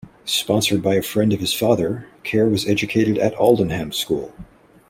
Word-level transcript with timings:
Sponsored 0.25 0.81
by 0.81 0.95
a 0.95 1.01
friend 1.03 1.31
of 1.31 1.39
his 1.41 1.53
father, 1.53 2.07
Kerr 2.23 2.49
was 2.49 2.67
educated 2.67 3.19
at 3.19 3.35
Aldenham 3.35 3.91
School. 3.93 4.33